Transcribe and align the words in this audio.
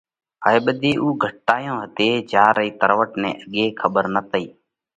هائي 0.43 0.59
ٻڌي 0.65 0.91
اُو 1.01 1.07
گھٽتايون 1.23 1.75
هتي 1.83 2.09
جيا 2.31 2.45
رئي 2.57 2.69
تروٽ 2.79 3.11
نئہ 3.21 3.31
اڳي 3.41 3.65
کٻر 3.79 4.05
نتئِي۔ 4.15 4.45